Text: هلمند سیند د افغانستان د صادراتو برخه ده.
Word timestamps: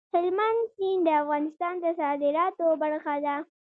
هلمند 0.13 0.59
سیند 0.75 1.03
د 1.05 1.09
افغانستان 1.21 1.73
د 1.83 1.85
صادراتو 1.99 2.67
برخه 2.83 3.15
ده. 3.25 3.35